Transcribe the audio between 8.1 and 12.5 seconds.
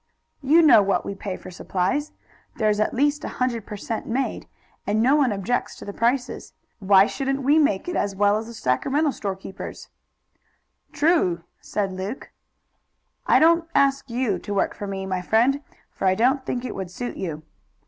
well as the Sacramento storekeepers?" "True!" said Luke.